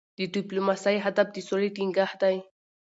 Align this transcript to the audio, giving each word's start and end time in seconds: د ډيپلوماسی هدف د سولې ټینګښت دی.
د 0.17 0.19
ډيپلوماسی 0.33 0.95
هدف 1.05 1.27
د 1.31 1.37
سولې 1.47 1.69
ټینګښت 1.75 2.17
دی. 2.23 2.37